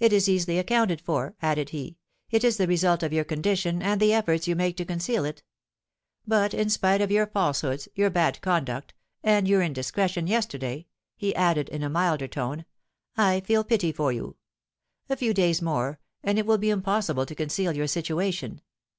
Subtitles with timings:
[0.00, 1.96] 'It is easily accounted for,' added he;
[2.30, 5.42] 'it is the result of your condition and the efforts you make to conceal it;
[6.26, 8.92] but, in spite of your falsehoods, your bad conduct,
[9.24, 10.84] and your indiscretion yesterday,'
[11.16, 12.66] he added, in a milder tone,
[13.16, 14.36] 'I feel pity for you.
[15.08, 18.60] A few days more, and it will be impossible to conceal your situation.